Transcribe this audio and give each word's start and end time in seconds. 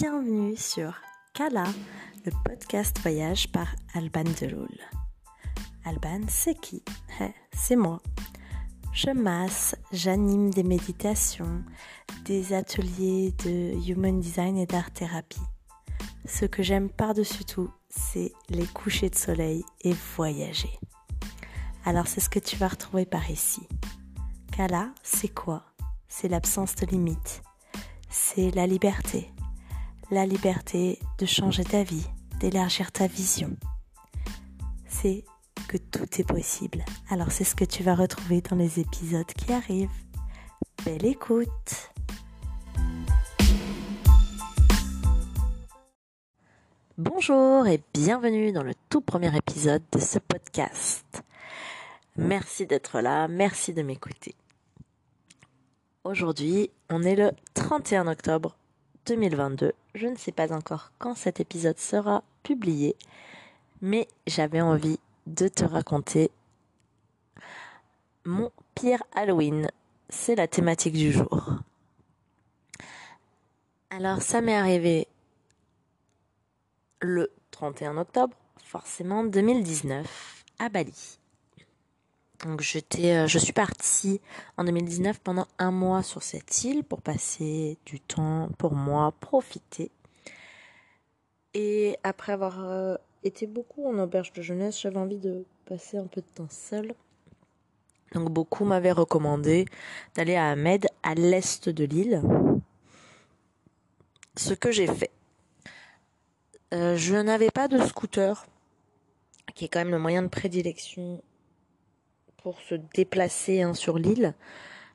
bienvenue 0.00 0.56
sur 0.56 0.92
Kala, 1.34 1.66
le 2.26 2.32
podcast 2.44 2.98
voyage 2.98 3.52
par 3.52 3.68
Alban 3.94 4.24
Deloul. 4.40 4.76
Alban, 5.84 6.22
c'est 6.26 6.60
qui? 6.60 6.82
Eh, 7.20 7.30
C'est 7.52 7.76
moi. 7.76 8.02
Je 8.92 9.10
masse, 9.10 9.76
j'anime 9.92 10.50
des 10.50 10.64
méditations, 10.64 11.62
des 12.24 12.54
ateliers 12.54 13.34
de 13.44 13.88
human 13.88 14.18
design 14.18 14.56
et 14.56 14.66
d'art 14.66 14.90
thérapie. 14.90 15.46
Ce 16.24 16.44
que 16.44 16.64
j'aime 16.64 16.90
par-dessus 16.90 17.44
tout, 17.44 17.70
c'est 17.88 18.32
les 18.48 18.66
couchers 18.66 19.10
de 19.10 19.14
soleil 19.14 19.64
et 19.82 19.94
voyager. 20.16 20.76
Alors 21.84 22.08
c'est 22.08 22.20
ce 22.20 22.30
que 22.30 22.40
tu 22.40 22.56
vas 22.56 22.68
retrouver 22.68 23.06
par 23.06 23.30
ici. 23.30 23.62
Kala, 24.50 24.90
c'est 25.04 25.32
quoi? 25.32 25.62
C'est 26.08 26.28
l'absence 26.28 26.74
de 26.74 26.86
limites. 26.86 27.42
C'est 28.10 28.50
la 28.50 28.66
liberté. 28.66 29.30
La 30.10 30.26
liberté 30.26 30.98
de 31.18 31.24
changer 31.24 31.64
ta 31.64 31.82
vie, 31.82 32.06
d'élargir 32.38 32.92
ta 32.92 33.06
vision. 33.06 33.56
C'est 34.86 35.24
que 35.66 35.78
tout 35.78 36.20
est 36.20 36.28
possible. 36.28 36.84
Alors 37.08 37.32
c'est 37.32 37.44
ce 37.44 37.54
que 37.54 37.64
tu 37.64 37.82
vas 37.82 37.94
retrouver 37.94 38.42
dans 38.42 38.56
les 38.56 38.80
épisodes 38.80 39.26
qui 39.26 39.50
arrivent. 39.52 39.88
Belle 40.84 41.06
écoute 41.06 41.90
Bonjour 46.98 47.66
et 47.66 47.82
bienvenue 47.94 48.52
dans 48.52 48.62
le 48.62 48.74
tout 48.90 49.00
premier 49.00 49.34
épisode 49.34 49.82
de 49.90 49.98
ce 49.98 50.18
podcast. 50.18 51.24
Merci 52.16 52.66
d'être 52.66 53.00
là, 53.00 53.26
merci 53.26 53.72
de 53.72 53.82
m'écouter. 53.82 54.34
Aujourd'hui, 56.04 56.70
on 56.90 57.02
est 57.02 57.16
le 57.16 57.32
31 57.54 58.06
octobre 58.06 58.54
2022. 59.06 59.72
Je 59.94 60.06
ne 60.06 60.16
sais 60.16 60.32
pas 60.32 60.52
encore 60.52 60.92
quand 60.98 61.14
cet 61.14 61.40
épisode 61.40 61.78
sera 61.78 62.22
publié, 62.42 62.96
mais 63.80 64.08
j'avais 64.26 64.60
envie 64.60 64.98
de 65.26 65.48
te 65.48 65.64
raconter 65.64 66.30
mon 68.24 68.50
pire 68.74 69.02
Halloween. 69.14 69.70
C'est 70.08 70.34
la 70.34 70.48
thématique 70.48 70.94
du 70.94 71.12
jour. 71.12 71.50
Alors 73.90 74.22
ça 74.22 74.40
m'est 74.40 74.56
arrivé 74.56 75.06
le 77.00 77.30
31 77.50 77.98
octobre, 77.98 78.36
forcément 78.64 79.24
2019, 79.24 80.44
à 80.58 80.68
Bali. 80.68 81.18
Donc 82.42 82.60
j'étais, 82.60 83.16
euh, 83.16 83.26
je 83.26 83.38
suis 83.38 83.52
partie 83.52 84.20
en 84.56 84.64
2019 84.64 85.20
pendant 85.20 85.46
un 85.58 85.70
mois 85.70 86.02
sur 86.02 86.22
cette 86.22 86.64
île 86.64 86.84
pour 86.84 87.00
passer 87.00 87.78
du 87.86 88.00
temps 88.00 88.48
pour 88.58 88.74
moi, 88.74 89.12
profiter. 89.20 89.90
Et 91.54 91.96
après 92.02 92.32
avoir 92.32 92.64
euh, 92.64 92.96
été 93.22 93.46
beaucoup 93.46 93.86
en 93.86 93.98
auberge 93.98 94.32
de 94.32 94.42
jeunesse, 94.42 94.80
j'avais 94.80 94.98
envie 94.98 95.18
de 95.18 95.44
passer 95.66 95.96
un 95.96 96.06
peu 96.06 96.20
de 96.20 96.26
temps 96.34 96.48
seule. 96.50 96.94
Donc 98.12 98.30
beaucoup 98.30 98.64
m'avaient 98.64 98.92
recommandé 98.92 99.66
d'aller 100.14 100.36
à 100.36 100.50
Ahmed, 100.50 100.86
à 101.02 101.14
l'est 101.14 101.68
de 101.68 101.84
l'île. 101.84 102.22
Ce 104.36 104.52
que 104.52 104.70
j'ai 104.72 104.86
fait. 104.86 105.10
Euh, 106.72 106.96
je 106.96 107.14
n'avais 107.14 107.50
pas 107.50 107.68
de 107.68 107.78
scooter, 107.78 108.46
qui 109.54 109.64
est 109.64 109.68
quand 109.68 109.78
même 109.78 109.92
le 109.92 109.98
moyen 109.98 110.22
de 110.22 110.28
prédilection 110.28 111.22
pour 112.44 112.60
se 112.60 112.74
déplacer 112.74 113.62
hein, 113.62 113.72
sur 113.72 113.96
l'île. 113.96 114.34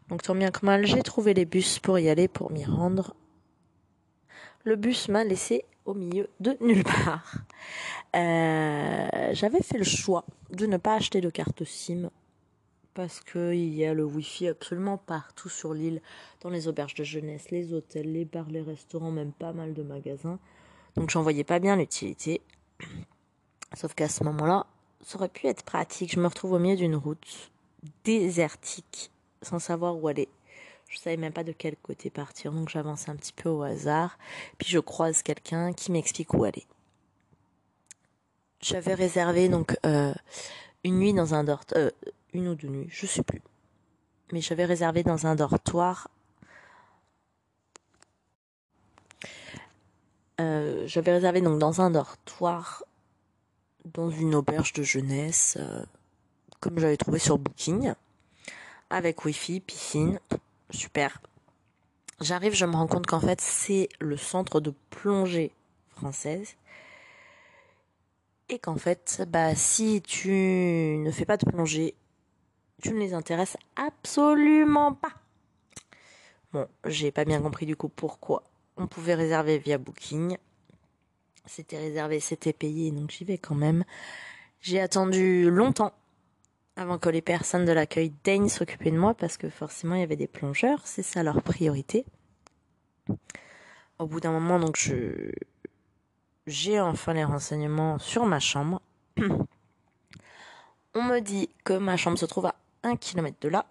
Donc 0.08 0.22
tant 0.22 0.36
bien 0.36 0.52
que 0.52 0.64
mal, 0.64 0.86
j'ai 0.86 1.02
trouvé 1.02 1.33
les 1.33 1.45
bus 1.45 1.80
pour 1.80 1.97
y 1.97 2.08
aller, 2.08 2.28
pour 2.28 2.52
m'y 2.52 2.64
rendre. 2.64 3.16
Le 4.64 4.75
bus 4.75 5.09
m'a 5.09 5.23
laissé 5.23 5.66
au 5.86 5.95
milieu 5.95 6.30
de 6.39 6.55
nulle 6.61 6.83
part. 6.83 7.38
Euh, 8.16 9.30
j'avais 9.33 9.64
fait 9.64 9.80
le 9.80 9.83
choix 9.83 10.26
de 10.52 10.67
ne 10.67 10.77
pas 10.77 10.93
acheter 10.93 11.21
de 11.21 11.30
carte 11.32 11.64
SIM 11.64 12.11
parce 12.93 13.20
qu'il 13.20 13.73
y 13.73 13.83
a 13.83 13.95
le 13.95 14.04
Wi-Fi 14.04 14.49
absolument 14.49 14.98
partout 14.98 15.49
sur 15.49 15.73
l'île, 15.73 16.02
dans 16.42 16.52
les 16.52 16.67
auberges 16.67 16.95
de 16.95 17.04
jeunesse, 17.04 17.49
les 17.49 17.73
hôtels, 17.73 18.11
les 18.11 18.26
bars, 18.26 18.49
les 18.49 18.61
restaurants, 18.61 19.11
même 19.11 19.32
pas 19.32 19.54
mal 19.54 19.73
de 19.73 19.82
magasins. 19.82 20.38
Donc 20.95 21.09
j'en 21.09 21.23
voyais 21.23 21.43
pas 21.43 21.58
bien 21.58 21.77
l'utilité. 21.77 22.42
Sauf 23.76 23.95
qu'à 23.95 24.09
ce 24.09 24.23
moment-là, 24.23 24.67
ça 25.04 25.17
aurait 25.17 25.30
pu 25.30 25.48
être 25.48 25.64
pratique. 25.64 26.14
Je 26.14 26.20
me 26.20 26.27
retrouve 26.27 26.54
au 26.54 26.60
milieu 26.60 26.76
d'une 26.76 26.95
route 26.95 27.52
désertique, 28.04 29.11
sans 29.42 29.60
savoir 29.60 29.98
où 29.98 30.08
aller. 30.08 30.27
Je 30.89 30.98
savais 30.98 31.17
même 31.17 31.33
pas 31.33 31.43
de 31.43 31.52
quel 31.52 31.76
côté 31.77 32.10
partir, 32.10 32.52
donc 32.52 32.70
j'avance 32.70 33.09
un 33.09 33.15
petit 33.15 33.33
peu 33.33 33.49
au 33.49 33.61
hasard. 33.61 34.17
Puis 34.58 34.70
je 34.70 34.80
croise 34.80 35.21
quelqu'un 35.21 35.71
qui 35.71 35.92
m'explique 35.92 36.33
où 36.33 36.43
aller. 36.43 36.65
J'avais 38.61 38.95
réservé 38.95 39.49
donc 39.49 39.77
euh, 39.86 40.14
une 40.83 40.99
nuit 40.99 41.14
dans 41.14 41.33
un 41.33 41.43
dortoir, 41.43 41.82
euh, 41.82 41.92
une 42.33 42.48
ou 42.49 42.55
deux 42.55 42.67
nuits, 42.67 42.89
je 42.89 43.05
sais 43.05 43.23
plus. 43.23 43.42
Mais 44.32 44.42
j'avais 44.42 44.65
réservé 44.65 45.04
dans 45.04 45.27
un 45.27 45.36
dortoir. 45.36 46.09
Euh, 50.42 50.88
j'avais 50.88 51.14
réservé 51.14 51.42
donc 51.42 51.59
dans 51.59 51.82
un 51.82 51.92
dortoir 51.92 52.83
dans 53.85 54.09
une 54.09 54.35
auberge 54.35 54.73
de 54.73 54.83
jeunesse, 54.83 55.57
euh, 55.59 55.83
comme 56.59 56.79
j'avais 56.79 56.97
trouvé 56.97 57.19
sur 57.19 57.37
Booking, 57.37 57.93
avec 58.89 59.23
Wi-Fi, 59.25 59.59
piscine, 59.59 60.19
super. 60.69 61.21
J'arrive, 62.21 62.53
je 62.53 62.65
me 62.65 62.73
rends 62.73 62.87
compte 62.87 63.07
qu'en 63.07 63.21
fait 63.21 63.39
c'est 63.39 63.89
le 63.99 64.17
centre 64.17 64.59
de 64.59 64.73
plongée 64.89 65.53
française. 65.89 66.55
Et 68.49 68.57
qu'en 68.57 68.77
fait, 68.77 69.23
bah 69.27 69.53
si 69.55 70.01
tu 70.01 70.31
ne 70.31 71.11
fais 71.11 71.25
pas 71.25 71.37
de 71.37 71.45
plongée, 71.45 71.93
tu 72.81 72.91
ne 72.91 72.99
les 72.99 73.13
intéresses 73.13 73.57
absolument 73.75 74.93
pas. 74.93 75.13
Bon, 76.51 76.67
j'ai 76.85 77.11
pas 77.11 77.25
bien 77.25 77.41
compris 77.41 77.67
du 77.67 77.75
coup 77.75 77.89
pourquoi 77.89 78.43
on 78.75 78.87
pouvait 78.87 79.13
réserver 79.13 79.59
via 79.59 79.77
Booking. 79.77 80.37
C'était 81.49 81.80
réservé, 81.80 82.20
c'était 82.20 82.54
payé, 82.54 82.92
donc 82.92 83.10
j'y 83.10 83.23
vais 83.23 83.39
quand 83.39 83.55
même. 83.55 83.83
J'ai 84.61 84.80
attendu 84.80 85.49
longtemps 85.49 85.93
avant 86.76 86.99
que 86.99 87.10
les 87.10 87.23
personnes 87.23 87.65
de 87.65 87.71
l'accueil 87.71 88.14
daignent 88.23 88.49
s'occuper 88.49 88.92
de 88.92 88.99
moi 88.99 89.15
parce 89.15 89.36
que 89.36 89.49
forcément 89.49 89.95
il 89.95 90.02
y 90.02 90.04
avait 90.04 90.15
des 90.15 90.27
plongeurs, 90.27 90.86
c'est 90.86 91.02
ça 91.02 91.23
leur 91.23 91.42
priorité. 91.42 92.05
Au 93.98 94.05
bout 94.05 94.20
d'un 94.20 94.32
moment, 94.32 94.59
donc 94.59 94.77
je 94.77 95.32
j'ai 96.45 96.80
enfin 96.80 97.15
les 97.15 97.23
renseignements 97.23 97.98
sur 97.98 98.27
ma 98.27 98.39
chambre. 98.39 98.80
On 100.93 101.02
me 101.02 101.20
dit 101.20 101.49
que 101.64 101.73
ma 101.73 101.98
chambre 101.98 102.20
se 102.20 102.27
trouve 102.27 102.45
à 102.45 102.55
un 102.83 102.95
kilomètre 102.95 103.39
de 103.42 103.49
là. 103.49 103.65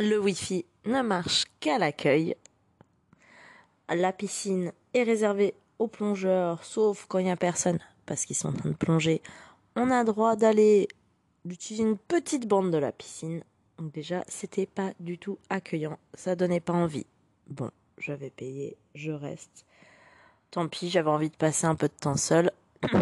Le 0.00 0.18
wifi 0.18 0.66
ne 0.86 1.02
marche 1.02 1.44
qu'à 1.60 1.78
l'accueil. 1.78 2.34
La 3.88 4.12
piscine 4.12 4.72
est 4.92 5.04
réservée 5.04 5.54
aux 5.78 5.88
plongeurs, 5.88 6.64
sauf 6.64 7.06
quand 7.08 7.18
il 7.18 7.24
n'y 7.24 7.30
a 7.30 7.36
personne, 7.36 7.78
parce 8.06 8.24
qu'ils 8.24 8.36
sont 8.36 8.48
en 8.48 8.52
train 8.52 8.70
de 8.70 8.74
plonger. 8.74 9.22
On 9.76 9.90
a 9.90 10.04
droit 10.04 10.36
d'aller 10.36 10.88
d'utiliser 11.44 11.84
une 11.84 11.98
petite 11.98 12.46
bande 12.46 12.70
de 12.70 12.78
la 12.78 12.92
piscine. 12.92 13.42
Donc 13.78 13.92
déjà, 13.92 14.24
c'était 14.28 14.66
pas 14.66 14.92
du 14.98 15.18
tout 15.18 15.38
accueillant. 15.50 15.98
Ça 16.14 16.34
donnait 16.34 16.60
pas 16.60 16.72
envie. 16.72 17.06
Bon, 17.48 17.70
j'avais 17.98 18.30
payé, 18.30 18.76
je 18.94 19.12
reste. 19.12 19.64
Tant 20.50 20.66
pis, 20.68 20.90
j'avais 20.90 21.10
envie 21.10 21.30
de 21.30 21.36
passer 21.36 21.66
un 21.66 21.74
peu 21.74 21.88
de 21.88 21.92
temps 21.92 22.16
seul. 22.16 22.50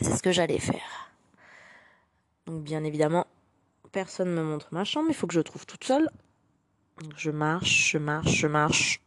C'est 0.00 0.16
ce 0.16 0.22
que 0.22 0.32
j'allais 0.32 0.58
faire. 0.58 1.12
Donc 2.46 2.62
bien 2.62 2.84
évidemment, 2.84 3.26
personne 3.92 4.30
me 4.30 4.42
montre 4.42 4.68
ma 4.72 4.84
chambre, 4.84 5.08
il 5.08 5.14
faut 5.14 5.26
que 5.26 5.34
je 5.34 5.40
trouve 5.40 5.66
toute 5.66 5.84
seule. 5.84 6.10
Je 7.16 7.30
marche, 7.30 7.90
je 7.92 7.98
marche, 7.98 8.34
je 8.34 8.46
marche. 8.46 9.00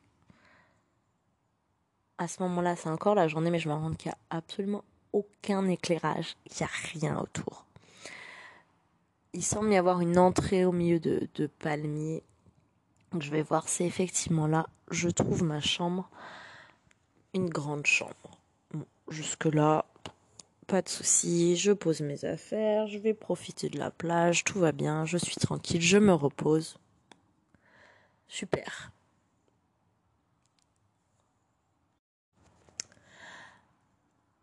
À 2.17 2.27
ce 2.27 2.41
moment-là, 2.43 2.75
c'est 2.75 2.89
encore 2.89 3.15
la 3.15 3.27
journée, 3.27 3.51
mais 3.51 3.59
je 3.59 3.69
me 3.69 3.73
rends 3.73 3.89
compte 3.89 3.97
qu'il 3.97 4.09
n'y 4.09 4.15
a 4.15 4.37
absolument 4.37 4.83
aucun 5.13 5.67
éclairage. 5.67 6.35
Il 6.45 6.53
n'y 6.59 6.65
a 6.65 6.99
rien 6.99 7.19
autour. 7.19 7.65
Il 9.33 9.43
semble 9.43 9.71
y 9.71 9.77
avoir 9.77 10.01
une 10.01 10.17
entrée 10.17 10.65
au 10.65 10.71
milieu 10.71 10.99
de, 10.99 11.47
palmiers. 11.59 12.23
Je 13.19 13.29
vais 13.29 13.43
voir, 13.43 13.67
c'est 13.67 13.85
effectivement 13.85 14.47
là. 14.47 14.67
Je 14.89 15.09
trouve 15.09 15.43
ma 15.43 15.61
chambre. 15.61 16.09
Une 17.33 17.49
grande 17.49 17.85
chambre. 17.85 18.39
Jusque-là, 19.09 19.85
pas 20.65 20.81
de 20.81 20.89
souci. 20.89 21.55
Je 21.55 21.71
pose 21.71 22.01
mes 22.01 22.25
affaires. 22.25 22.87
Je 22.87 22.97
vais 22.97 23.13
profiter 23.13 23.69
de 23.69 23.77
la 23.77 23.91
plage. 23.91 24.43
Tout 24.43 24.59
va 24.59 24.71
bien. 24.71 25.05
Je 25.05 25.17
suis 25.17 25.35
tranquille. 25.35 25.81
Je 25.81 25.97
me 25.97 26.13
repose. 26.13 26.79
Super. 28.27 28.91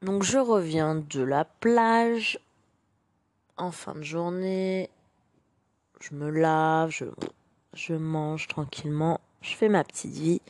Donc 0.05 0.23
je 0.23 0.37
reviens 0.37 0.97
de 0.97 1.23
la 1.23 1.47
plage 1.47 2.39
en 3.56 3.71
fin 3.71 3.95
de 3.95 4.03
journée. 4.03 4.91
Je 5.99 6.15
me 6.15 6.29
lave, 6.29 6.95
je, 7.73 7.95
mange 7.95 8.47
tranquillement, 8.47 9.19
je 9.41 9.55
fais 9.56 9.71
ma 9.71 9.83
petite 9.83 10.12
vie. 10.12 10.43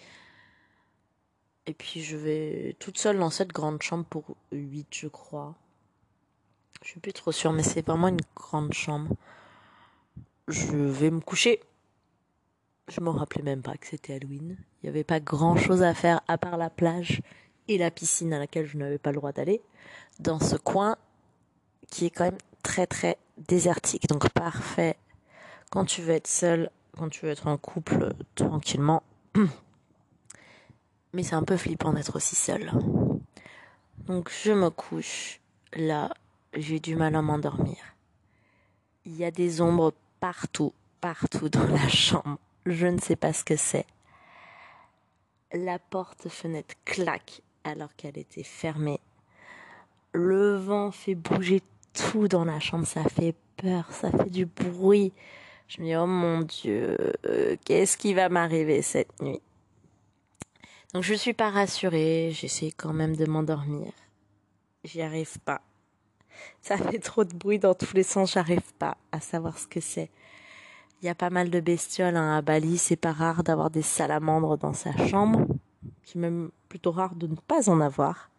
Et 1.67 1.73
puis 1.73 2.03
je 2.03 2.17
vais 2.17 2.75
toute 2.81 2.99
seule 2.99 3.21
dans 3.21 3.31
cette 3.31 3.53
grande 3.53 3.81
chambre 3.81 4.05
pour 4.05 4.25
8, 4.51 4.89
je 4.91 5.07
crois. 5.07 5.55
Je 6.83 6.89
suis 6.89 7.01
plus 7.01 7.13
trop 7.13 7.31
sûre, 7.31 7.53
mais 7.53 7.63
c'est 7.63 7.87
vraiment 7.87 8.09
une 8.09 8.23
grande 8.35 8.73
chambre. 8.73 9.15
Je 10.49 10.75
vais 10.75 11.13
me 11.13 11.21
coucher. 11.21 11.61
Je 12.89 13.01
me 13.01 13.09
rappelais 13.09 13.45
même 13.45 13.63
pas 13.63 13.77
que 13.77 13.87
c'était 13.87 14.15
Halloween. 14.15 14.57
Il 14.83 14.87
n'y 14.87 14.89
avait 14.89 15.05
pas 15.05 15.21
grand 15.21 15.57
chose 15.57 15.85
à 15.85 15.95
faire 15.95 16.23
à 16.27 16.39
part 16.39 16.57
la 16.57 16.71
plage 16.71 17.23
et 17.69 17.79
la 17.79 17.91
piscine 17.91 18.33
à 18.33 18.39
laquelle 18.39 18.67
je 18.67 18.77
n'avais 18.77 18.99
pas 18.99 19.11
le 19.11 19.17
droit 19.17 19.33
d'aller. 19.33 19.63
Dans 20.19 20.41
ce 20.41 20.57
coin 20.57 20.97
qui 21.91 22.07
est 22.07 22.11
quand 22.11 22.25
même 22.25 22.39
très 22.63 22.87
très 22.87 23.19
désertique. 23.49 24.07
Donc 24.09 24.29
parfait 24.31 24.97
quand 25.71 25.85
tu 25.85 26.03
veux 26.03 26.15
être 26.15 26.29
seul, 26.29 26.71
quand 26.97 27.09
tu 27.09 27.27
veux 27.27 27.33
être 27.33 27.47
en 27.47 27.57
couple 27.57 28.15
tranquillement. 28.35 29.03
Mais 31.13 31.23
c'est 31.23 31.35
un 31.35 31.43
peu 31.43 31.57
flippant 31.57 31.93
d'être 31.93 32.17
aussi 32.17 32.37
seul. 32.37 32.73
Donc 34.07 34.31
je 34.43 34.53
me 34.53 34.71
couche. 34.71 35.41
Là, 35.77 36.13
j'ai 36.55 36.79
du 36.79 36.95
mal 36.95 37.17
à 37.17 37.23
m'endormir. 37.23 37.77
Il 39.05 39.17
y 39.17 39.25
a 39.25 39.31
des 39.31 39.61
ombres 39.61 39.93
partout, 40.21 40.73
partout 41.01 41.49
dans 41.49 41.67
la 41.67 41.89
chambre. 41.89 42.39
Je 42.67 42.87
ne 42.87 42.99
sais 42.99 43.17
pas 43.17 43.33
ce 43.33 43.45
que 43.45 43.57
c'est. 43.57 43.87
La 45.53 45.79
porte-fenêtre 45.79 46.75
claque 46.85 47.43
alors 47.65 47.95
qu'elle 47.97 48.19
était 48.19 48.43
fermée. 48.43 49.01
Le 50.13 50.57
vent 50.57 50.91
fait 50.91 51.15
bouger 51.15 51.63
tout 51.93 52.29
dans 52.29 52.45
la 52.45 52.61
chambre, 52.61 52.87
ça 52.87 53.05
fait 53.05 53.35
peur, 53.57 53.91
ça 53.91 54.11
fait 54.11 54.31
du 54.31 54.47
bruit. 54.47 55.13
Je 55.67 55.81
me 55.81 55.87
dis, 55.87 55.97
oh 55.97 56.07
mon 56.07 56.41
Dieu, 56.43 56.97
qu'est-ce 57.65 57.97
qui 57.97 58.15
va 58.15 58.29
m'arriver 58.29 58.83
cette 58.83 59.21
nuit? 59.21 59.41
Donc 60.93 61.03
je 61.03 61.15
suis 61.15 61.33
pas 61.33 61.51
rassurée, 61.51 62.31
j'essaie 62.33 62.71
quand 62.71 62.93
même 62.93 63.17
de 63.17 63.27
m'endormir. 63.27 63.91
J'y 64.85 65.03
arrive 65.03 65.39
pas. 65.41 65.63
Ça 66.63 66.77
fait 66.77 66.99
trop 66.99 67.25
de 67.25 67.35
bruit 67.35 67.59
dans 67.59 67.75
tous 67.75 67.95
les 67.95 68.03
sens, 68.03 68.35
j'arrive 68.35 68.73
pas 68.79 68.97
à 69.11 69.21
savoir 69.21 69.59
ce 69.59 69.67
que 69.67 69.81
c'est. 69.81 70.11
Il 71.03 71.07
y 71.07 71.09
a 71.09 71.15
pas 71.15 71.31
mal 71.31 71.51
de 71.51 71.61
bestioles 71.61 72.17
hein, 72.17 72.37
à 72.37 72.43
Bali, 72.43 72.79
c'est 72.79 72.97
pas 72.97 73.13
rare 73.13 73.43
d'avoir 73.43 73.71
des 73.71 73.83
salamandres 73.83 74.57
dans 74.57 74.73
sa 74.73 74.97
chambre. 75.09 75.47
C'est 76.05 76.19
même 76.19 76.51
plutôt 76.69 76.93
rare 76.93 77.15
de 77.15 77.27
ne 77.27 77.37
pas 77.37 77.69
en 77.69 77.81
avoir. 77.81 78.31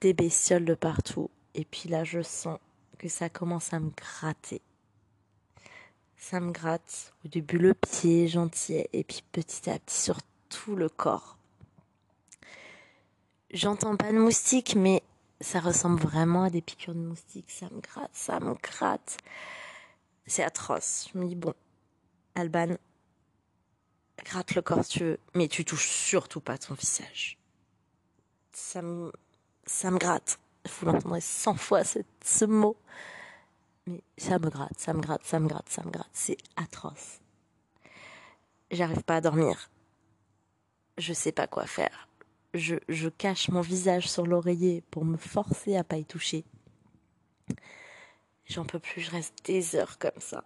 Des 0.00 0.12
bestioles 0.12 0.64
de 0.64 0.74
partout. 0.74 1.30
Et 1.54 1.64
puis 1.64 1.88
là, 1.88 2.04
je 2.04 2.22
sens 2.22 2.58
que 2.98 3.08
ça 3.08 3.28
commence 3.28 3.72
à 3.72 3.80
me 3.80 3.90
gratter. 3.90 4.62
Ça 6.16 6.38
me 6.40 6.52
gratte 6.52 7.14
au 7.24 7.28
début 7.28 7.58
le 7.58 7.74
pied 7.74 8.28
gentil 8.28 8.84
et 8.92 9.04
puis 9.04 9.22
petit 9.32 9.70
à 9.70 9.78
petit 9.78 9.98
sur 9.98 10.18
tout 10.48 10.76
le 10.76 10.88
corps. 10.88 11.38
J'entends 13.52 13.96
pas 13.96 14.12
de 14.12 14.18
moustiques, 14.18 14.76
mais 14.76 15.02
ça 15.40 15.60
ressemble 15.60 16.00
vraiment 16.00 16.44
à 16.44 16.50
des 16.50 16.60
piqûres 16.60 16.94
de 16.94 17.00
moustiques. 17.00 17.50
Ça 17.50 17.66
me 17.70 17.80
gratte, 17.80 18.10
ça 18.12 18.38
me 18.38 18.54
gratte. 18.54 19.16
C'est 20.26 20.44
atroce. 20.44 21.08
Je 21.12 21.18
me 21.18 21.26
dis, 21.26 21.34
bon, 21.34 21.54
Alban, 22.34 22.76
gratte 24.24 24.54
le 24.54 24.62
corps 24.62 24.84
si 24.84 24.98
tu 24.98 25.04
veux, 25.04 25.18
mais 25.34 25.48
tu 25.48 25.64
touches 25.64 25.88
surtout 25.88 26.40
pas 26.40 26.58
ton 26.58 26.74
visage. 26.74 27.38
Ça 28.52 28.82
me, 28.82 29.12
ça 29.66 29.90
me 29.90 29.98
gratte. 29.98 30.38
Vous 30.68 30.86
l'entendrez 30.86 31.20
cent 31.20 31.54
fois 31.54 31.82
ce 31.84 32.44
mot. 32.44 32.76
Mais 33.86 34.02
ça 34.18 34.38
me 34.38 34.50
gratte, 34.50 34.78
ça 34.78 34.92
me 34.92 35.00
gratte, 35.00 35.24
ça 35.24 35.40
me 35.40 35.48
gratte, 35.48 35.68
ça 35.68 35.82
me 35.82 35.90
gratte. 35.90 36.10
C'est 36.12 36.36
atroce. 36.56 37.20
J'arrive 38.70 39.02
pas 39.02 39.16
à 39.16 39.20
dormir. 39.20 39.70
Je 40.98 41.12
sais 41.12 41.32
pas 41.32 41.46
quoi 41.46 41.66
faire. 41.66 42.08
Je, 42.52 42.76
je 42.88 43.08
cache 43.08 43.48
mon 43.48 43.60
visage 43.60 44.10
sur 44.10 44.26
l'oreiller 44.26 44.82
pour 44.90 45.04
me 45.04 45.16
forcer 45.16 45.76
à 45.76 45.84
pas 45.84 45.96
y 45.96 46.04
toucher. 46.04 46.44
J'en 48.46 48.64
peux 48.64 48.80
plus, 48.80 49.00
je 49.00 49.10
reste 49.10 49.34
des 49.44 49.76
heures 49.76 49.98
comme 49.98 50.18
ça. 50.18 50.44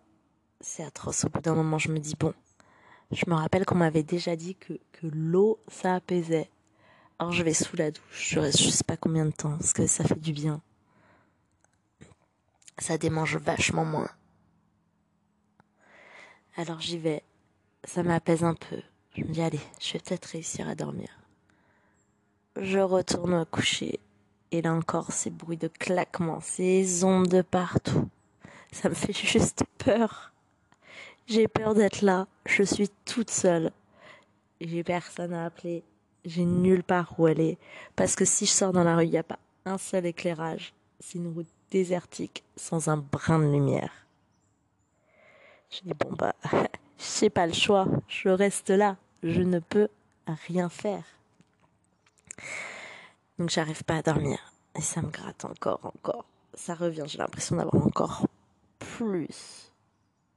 C'est 0.61 0.85
atroce. 0.85 1.25
Au 1.25 1.29
bout 1.29 1.41
d'un 1.41 1.55
moment, 1.55 1.79
je 1.79 1.91
me 1.91 1.99
dis, 1.99 2.15
bon, 2.15 2.35
je 3.13 3.25
me 3.29 3.35
rappelle 3.35 3.65
qu'on 3.65 3.77
m'avait 3.77 4.03
déjà 4.03 4.37
dit 4.37 4.55
que, 4.55 4.75
que 4.93 5.07
l'eau, 5.07 5.59
ça 5.69 5.95
apaisait. 5.95 6.51
Alors 7.19 7.33
je 7.33 7.43
vais 7.43 7.55
sous 7.55 7.77
la 7.77 7.91
douche, 7.91 8.31
je 8.31 8.41
reste 8.41 8.61
je 8.61 8.71
sais 8.71 8.85
pas 8.85 8.97
combien 8.97 9.25
de 9.25 9.31
temps, 9.31 9.57
parce 9.57 9.73
que 9.73 9.87
ça 9.87 10.05
fait 10.05 10.21
du 10.21 10.33
bien. 10.33 10.61
Ça 12.79 12.99
démange 12.99 13.37
vachement 13.37 13.85
moins. 13.85 14.11
Alors 16.57 16.81
j'y 16.81 16.99
vais, 16.99 17.23
ça 17.85 18.03
m'apaise 18.03 18.43
un 18.43 18.55
peu. 18.55 18.81
Je 19.17 19.23
me 19.23 19.29
dis 19.29 19.43
allez, 19.43 19.61
je 19.81 19.93
vais 19.93 20.01
peut-être 20.01 20.27
réussir 20.27 20.69
à 20.69 20.75
dormir. 20.75 21.09
Je 22.61 22.79
retourne 22.79 23.39
me 23.39 23.45
coucher, 23.45 24.01
et 24.51 24.63
là 24.63 24.73
encore 24.73 25.13
ces 25.13 25.31
bruits 25.31 25.57
de 25.57 25.69
claquements, 25.69 26.41
ces 26.41 27.05
ondes 27.05 27.29
de 27.29 27.43
partout. 27.43 28.09
Ça 28.73 28.89
me 28.89 28.95
fait 28.95 29.13
juste 29.27 29.63
peur. 29.79 30.33
J'ai 31.27 31.49
peur 31.49 31.75
d'être 31.75 32.03
là, 32.03 32.27
je 32.55 32.63
suis 32.63 32.89
toute 33.05 33.31
seule. 33.31 33.73
J'ai 34.61 34.85
personne 34.85 35.35
à 35.35 35.47
appeler, 35.47 35.83
j'ai 36.25 36.45
nulle 36.45 36.85
part 36.85 37.19
où 37.19 37.27
aller. 37.27 37.59
Parce 37.97 38.15
que 38.15 38.25
si 38.25 38.47
je 38.47 38.53
sors 38.53 38.73
dans 38.73 38.85
la 38.85 38.97
rue, 38.97 39.05
il 39.05 39.11
n'y 39.11 39.19
a 39.19 39.25
pas 39.25 39.39
un 39.65 39.79
seul 39.79 40.07
éclairage. 40.07 40.73
C'est 41.01 41.19
une 41.19 41.35
route 41.35 41.49
désertique, 41.71 42.45
sans 42.57 42.89
un 42.89 42.97
brin 42.97 43.41
de 43.41 43.51
lumière. 43.51 43.93
Je 45.71 45.81
dis, 45.81 45.95
bon 45.99 46.13
bah, 46.13 46.35
j'ai 47.21 47.31
pas 47.31 47.47
le 47.47 47.53
choix, 47.53 47.89
je 48.07 48.29
reste 48.29 48.71
là, 48.71 48.97
je 49.25 49.43
ne 49.43 49.59
peux 49.59 49.89
rien 50.47 50.69
faire. 50.69 51.03
Donc 53.39 53.51
j'arrive 53.51 53.83
pas 53.83 53.97
à 53.97 54.03
dormir. 54.03 54.39
Et 54.77 54.81
ça 54.81 55.03
me 55.03 55.11
gratte 55.11 55.45
encore, 55.45 55.81
encore. 55.83 56.25
Ça 56.55 56.75
revient, 56.75 57.05
j'ai 57.07 57.19
l'impression 57.19 57.57
d'avoir 57.57 57.85
encore 57.85 58.29
plus 58.79 59.73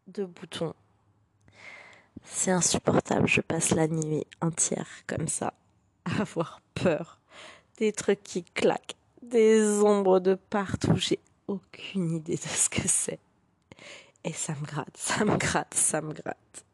de 0.07 0.25
boutons. 0.25 0.73
C'est 2.29 2.51
insupportable, 2.51 3.27
je 3.27 3.41
passe 3.41 3.71
la 3.71 3.87
nuit 3.87 4.25
entière 4.41 4.87
comme 5.07 5.27
ça 5.27 5.53
avoir 6.19 6.61
peur. 6.75 7.19
Des 7.77 7.93
trucs 7.93 8.23
qui 8.23 8.43
claquent, 8.43 8.95
des 9.21 9.81
ombres 9.81 10.19
de 10.19 10.35
partout. 10.35 10.95
J'ai 10.95 11.19
aucune 11.47 12.11
idée 12.11 12.35
de 12.35 12.41
ce 12.41 12.69
que 12.69 12.87
c'est. 12.87 13.19
Et 14.23 14.33
ça 14.33 14.53
me 14.59 14.65
gratte, 14.65 14.95
ça 14.97 15.25
me 15.25 15.37
gratte, 15.37 15.73
ça 15.73 16.01
me 16.01 16.13
gratte. 16.13 16.65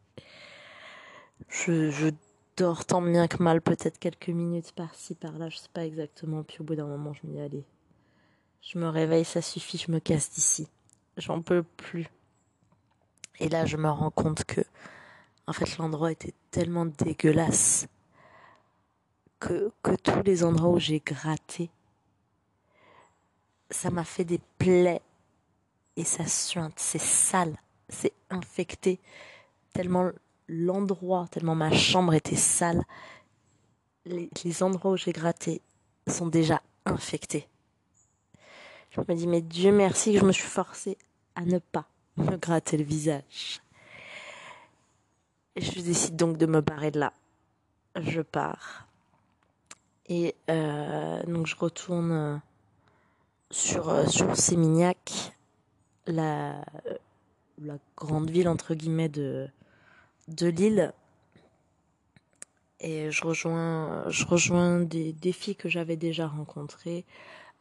Je, 1.49 1.91
je 1.91 2.09
dors 2.57 2.85
tant 2.85 3.01
bien 3.01 3.27
que 3.27 3.41
mal, 3.41 3.61
peut-être 3.61 3.99
quelques 3.99 4.29
minutes 4.29 4.71
par-ci, 4.71 5.15
par-là, 5.15 5.49
je 5.49 5.57
sais 5.57 5.69
pas 5.73 5.85
exactement. 5.85 6.43
Puis 6.43 6.57
au 6.61 6.63
bout 6.63 6.75
d'un 6.75 6.87
moment, 6.87 7.13
je 7.13 7.27
me 7.27 7.47
dis, 7.49 7.63
je 8.61 8.77
me 8.77 8.87
réveille, 8.87 9.25
ça 9.25 9.41
suffit, 9.41 9.77
je 9.77 9.91
me 9.91 9.99
casse 9.99 10.31
d'ici. 10.31 10.67
J'en 11.17 11.41
peux 11.41 11.63
plus. 11.63 12.07
Et 13.39 13.49
là, 13.49 13.65
je 13.65 13.77
me 13.77 13.89
rends 13.89 14.11
compte 14.11 14.43
que, 14.45 14.61
en 15.47 15.53
fait, 15.53 15.77
l'endroit 15.77 16.11
était 16.11 16.33
tellement 16.51 16.85
dégueulasse 16.85 17.87
que, 19.39 19.71
que 19.81 19.95
tous 19.95 20.23
les 20.23 20.43
endroits 20.43 20.69
où 20.69 20.79
j'ai 20.79 20.99
gratté, 20.99 21.69
ça 23.69 23.89
m'a 23.89 24.03
fait 24.03 24.23
des 24.23 24.39
plaies 24.57 25.01
et 25.95 26.03
ça 26.03 26.25
suinte, 26.25 26.73
c'est 26.77 27.01
sale, 27.01 27.55
c'est 27.89 28.13
infecté, 28.29 28.99
tellement 29.73 30.11
l'endroit, 30.47 31.27
tellement 31.29 31.55
ma 31.55 31.71
chambre 31.71 32.13
était 32.13 32.35
sale, 32.35 32.83
les, 34.05 34.63
endroits 34.63 34.91
où 34.91 34.97
j'ai 34.97 35.11
gratté 35.11 35.61
sont 36.07 36.27
déjà 36.27 36.61
infectés. 36.85 37.47
Je 38.91 39.01
me 39.01 39.15
dis, 39.15 39.27
mais 39.27 39.41
Dieu 39.41 39.71
merci 39.71 40.13
que 40.13 40.19
je 40.19 40.25
me 40.25 40.31
suis 40.31 40.43
forcée 40.47 40.97
à 41.35 41.41
ne 41.41 41.59
pas 41.59 41.87
me 42.17 42.35
gratter 42.37 42.77
le 42.77 42.83
visage. 42.83 43.61
Je 45.55 45.81
décide 45.81 46.15
donc 46.15 46.37
de 46.37 46.45
me 46.45 46.61
barrer 46.61 46.91
de 46.91 46.99
là. 46.99 47.13
Je 47.95 48.21
pars. 48.21 48.87
Et 50.07 50.35
euh, 50.49 51.23
donc 51.23 51.47
je 51.47 51.55
retourne 51.55 52.11
euh, 52.11 52.37
sur, 53.51 53.89
euh, 53.89 54.05
sur 54.07 54.35
Sémignac, 54.35 55.33
la, 56.07 56.63
grande 57.95 58.29
ville 58.29 58.49
entre 58.49 58.73
guillemets 58.73 59.09
de, 59.09 59.47
de 60.27 60.47
l'île. 60.47 60.93
Et 62.79 63.11
je 63.11 63.23
rejoins, 63.23 64.09
je 64.09 64.25
rejoins 64.25 64.81
des, 64.81 65.31
filles 65.31 65.55
que 65.55 65.69
j'avais 65.69 65.95
déjà 65.95 66.27
rencontrées 66.27 67.05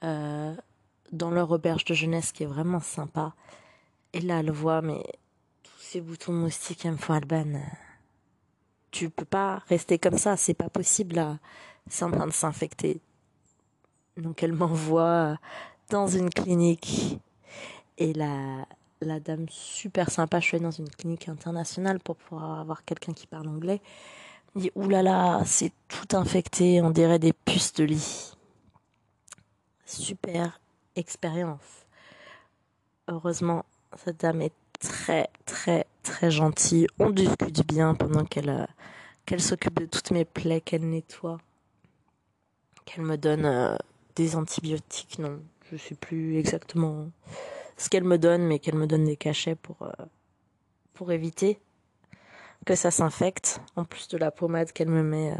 dans 0.01 1.31
leur 1.31 1.53
auberge 1.53 1.85
de 1.85 1.95
jeunesse 1.95 2.33
qui 2.33 2.43
est 2.43 2.47
vraiment 2.47 2.81
sympa. 2.81 3.35
Et 4.15 4.21
là, 4.21 4.41
elle 4.41 4.51
voit, 4.51 4.83
mais 4.83 5.05
ces 5.93 6.01
boutons 6.01 6.33
moustiques, 6.33 6.87
elles 6.87 6.93
me 6.93 6.97
font 6.97 7.13
Alban. 7.13 7.61
Tu 8.91 9.11
peux 9.11 9.27
pas 9.27 9.63
rester 9.69 9.99
comme 9.99 10.17
ça, 10.17 10.39
c'est 10.39 10.55
pas 10.55 10.71
possible 10.71 11.17
là 11.17 11.39
c'est 11.91 12.05
en 12.07 12.11
train 12.11 12.27
de 12.27 12.33
s'infecter. 12.33 13.03
Donc 14.17 14.43
elle 14.43 14.53
m'envoie 14.53 15.37
dans 15.91 16.07
une 16.07 16.31
clinique 16.31 17.19
et 17.99 18.15
la, 18.15 18.67
la 19.03 19.21
dame 19.21 19.47
super 19.51 20.11
sympa, 20.11 20.41
je 20.41 20.47
suis 20.47 20.61
dans 20.61 20.71
une 20.71 20.89
clinique 20.89 21.29
internationale 21.29 22.01
pour 22.01 22.17
pouvoir 22.17 22.61
avoir 22.61 22.87
quelqu'un 22.87 23.13
qui 23.13 23.27
parle 23.27 23.49
anglais, 23.49 23.83
Il 24.55 24.63
dit 24.63 24.71
oulala, 24.75 25.43
c'est 25.45 25.73
tout 25.89 26.17
infecté, 26.17 26.81
on 26.81 26.91
dirait 26.91 27.19
des 27.19 27.35
puces 27.35 27.75
de 27.75 27.85
lit. 27.85 28.33
Super 29.85 30.59
expérience. 30.97 31.87
Heureusement, 33.09 33.67
cette 33.97 34.21
dame 34.21 34.41
est 34.41 34.55
très 34.83 35.29
très 35.47 35.82
très 36.03 36.31
gentille. 36.31 36.87
On 36.99 37.11
discute 37.11 37.67
bien 37.67 37.95
pendant 37.95 38.25
qu'elle 38.25 38.51
euh, 38.51 38.67
qu'elle 39.27 39.41
s'occupe 39.41 39.79
de 39.79 39.87
toutes 39.87 40.11
mes 40.11 40.25
plaies, 40.25 40.61
qu'elle 40.61 40.89
nettoie, 40.89 41.39
qu'elle 42.85 43.05
me 43.05 43.17
donne 43.17 43.45
euh, 43.45 43.77
des 44.17 44.37
antibiotiques. 44.37 45.19
Non, 45.19 45.41
je 45.71 45.77
sais 45.77 45.95
plus 45.95 46.37
exactement 46.39 47.09
ce 47.77 47.89
qu'elle 47.89 48.05
me 48.05 48.19
donne, 48.19 48.43
mais 48.43 48.59
qu'elle 48.59 48.77
me 48.77 48.87
donne 48.87 49.05
des 49.05 49.17
cachets 49.17 49.55
pour 49.55 49.83
euh, 49.83 50.05
pour 50.95 51.13
éviter 51.13 51.59
que 52.67 52.75
ça 52.75 52.91
s'infecte, 52.91 53.61
en 53.75 53.85
plus 53.85 54.07
de 54.09 54.19
la 54.19 54.31
pommade 54.31 54.71
qu'elle 54.73 54.89
me 54.89 55.03
met 55.03 55.35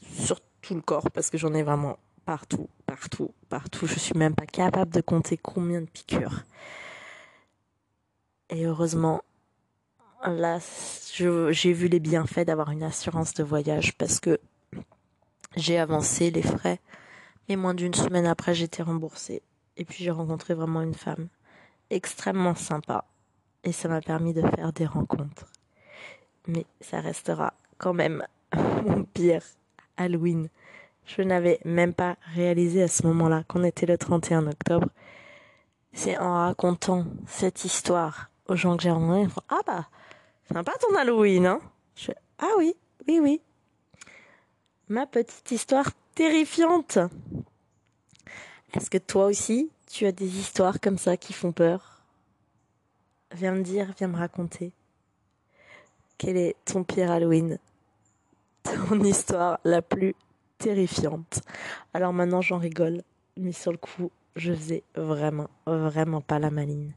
sur 0.00 0.40
tout 0.62 0.74
le 0.74 0.80
corps, 0.80 1.10
parce 1.10 1.28
que 1.28 1.36
j'en 1.36 1.52
ai 1.52 1.62
vraiment 1.62 1.98
partout, 2.24 2.68
partout, 2.86 3.34
partout. 3.48 3.86
Je 3.86 3.98
suis 3.98 4.16
même 4.16 4.34
pas 4.34 4.46
capable 4.46 4.90
de 4.92 5.00
compter 5.00 5.36
combien 5.36 5.80
de 5.80 5.86
piqûres. 5.86 6.44
Et 8.50 8.64
heureusement, 8.64 9.22
j'ai 11.50 11.72
vu 11.72 11.88
les 11.88 12.00
bienfaits 12.00 12.46
d'avoir 12.46 12.70
une 12.70 12.82
assurance 12.82 13.34
de 13.34 13.42
voyage 13.42 13.96
parce 13.96 14.20
que 14.20 14.38
j'ai 15.56 15.78
avancé 15.78 16.30
les 16.30 16.42
frais. 16.42 16.80
Et 17.48 17.56
moins 17.56 17.74
d'une 17.74 17.94
semaine 17.94 18.26
après, 18.26 18.54
j'étais 18.54 18.82
remboursée. 18.82 19.42
Et 19.76 19.84
puis 19.84 20.04
j'ai 20.04 20.10
rencontré 20.10 20.54
vraiment 20.54 20.82
une 20.82 20.94
femme 20.94 21.28
extrêmement 21.90 22.54
sympa. 22.54 23.04
Et 23.64 23.72
ça 23.72 23.88
m'a 23.88 24.00
permis 24.00 24.32
de 24.32 24.42
faire 24.42 24.72
des 24.72 24.86
rencontres 24.86 25.46
mais 26.46 26.66
ça 26.80 27.00
restera 27.00 27.54
quand 27.78 27.94
même 27.94 28.24
mon 28.84 29.04
pire 29.04 29.42
Halloween. 29.96 30.48
Je 31.06 31.22
n'avais 31.22 31.60
même 31.64 31.94
pas 31.94 32.16
réalisé 32.34 32.82
à 32.82 32.88
ce 32.88 33.06
moment-là 33.06 33.44
qu'on 33.48 33.64
était 33.64 33.86
le 33.86 33.98
31 33.98 34.46
octobre. 34.46 34.88
C'est 35.92 36.18
en 36.18 36.34
racontant 36.34 37.06
cette 37.26 37.64
histoire 37.64 38.30
aux 38.46 38.56
gens 38.56 38.76
que 38.76 38.82
j'ai 38.82 38.90
rencontrés, 38.90 39.32
ah 39.48 39.60
bah, 39.66 39.86
sympa 40.52 40.72
ton 40.80 40.94
Halloween, 40.96 41.46
hein? 41.46 41.60
Ah 42.38 42.52
oui, 42.58 42.74
oui, 43.06 43.20
oui. 43.20 43.40
Ma 44.88 45.06
petite 45.06 45.50
histoire 45.50 45.90
terrifiante. 46.14 46.98
Est-ce 48.74 48.90
que 48.90 48.98
toi 48.98 49.26
aussi, 49.26 49.70
tu 49.90 50.06
as 50.06 50.12
des 50.12 50.38
histoires 50.38 50.80
comme 50.80 50.98
ça 50.98 51.16
qui 51.16 51.32
font 51.32 51.52
peur? 51.52 52.02
Viens 53.32 53.52
me 53.52 53.62
dire, 53.62 53.92
viens 53.98 54.08
me 54.08 54.16
raconter. 54.16 54.72
Quel 56.18 56.36
est 56.36 56.56
ton 56.64 56.84
pire 56.84 57.10
Halloween? 57.10 57.58
Ton 58.62 59.00
histoire 59.02 59.60
la 59.64 59.82
plus 59.82 60.14
terrifiante 60.58 61.40
Alors 61.94 62.12
maintenant 62.12 62.42
j'en 62.42 62.58
rigole, 62.58 63.02
mais 63.36 63.52
sur 63.52 63.72
le 63.72 63.78
coup, 63.78 64.10
je 64.36 64.52
faisais 64.52 64.82
vraiment, 64.94 65.48
vraiment 65.66 66.20
pas 66.20 66.38
la 66.38 66.50
maline. 66.50 66.92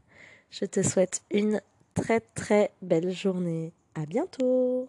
Je 0.50 0.66
te 0.66 0.82
souhaite 0.82 1.22
une 1.30 1.60
très 1.94 2.20
très 2.20 2.72
belle 2.82 3.10
journée. 3.10 3.72
À 3.94 4.06
bientôt 4.06 4.88